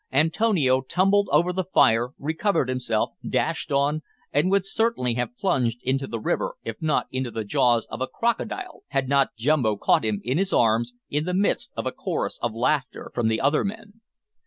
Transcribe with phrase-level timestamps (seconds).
[0.11, 4.01] Antonio tumbled over the fire, recovered himself, dashed on,
[4.33, 8.07] and would certainly have plunged into the river, if not into the jaws of a
[8.07, 12.39] crocodile, had not Jumbo caught him in his arms, in the midst of a chorus
[12.41, 14.01] of laughter from the other men.